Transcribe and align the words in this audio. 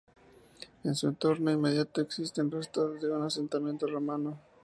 En 0.83 0.95
su 0.95 1.07
entorno 1.09 1.51
inmediato 1.51 2.01
existen 2.01 2.49
restos 2.49 2.99
de 2.99 3.11
un 3.11 3.21
asentamiento 3.21 3.85
romano. 3.85 4.39